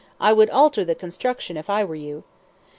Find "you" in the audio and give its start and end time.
1.93-2.23